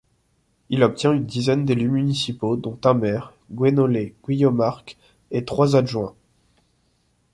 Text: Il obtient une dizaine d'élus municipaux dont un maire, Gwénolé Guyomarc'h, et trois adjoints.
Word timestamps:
Il 0.71 0.81
obtient 0.83 1.13
une 1.13 1.27
dizaine 1.27 1.63
d'élus 1.63 1.87
municipaux 1.87 2.55
dont 2.55 2.79
un 2.85 2.95
maire, 2.95 3.35
Gwénolé 3.51 4.15
Guyomarc'h, 4.23 4.97
et 5.29 5.45
trois 5.45 5.75
adjoints. 5.75 6.15